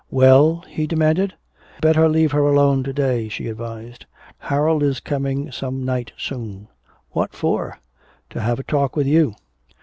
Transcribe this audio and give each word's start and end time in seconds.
"Well?" 0.09 0.63
he 0.67 0.87
demanded. 0.87 1.35
"Better 1.79 2.09
leave 2.09 2.31
her 2.31 2.47
alone 2.47 2.81
to 2.85 2.91
day," 2.91 3.29
she 3.29 3.45
advised. 3.47 4.07
"Harold 4.39 4.81
is 4.81 4.99
coming 4.99 5.51
some 5.51 5.85
night 5.85 6.11
soon." 6.17 6.69
"What 7.11 7.33
for?" 7.35 7.77
"To 8.31 8.41
have 8.41 8.57
a 8.59 8.63
talk 8.63 8.95
with 8.95 9.05
you." 9.05 9.35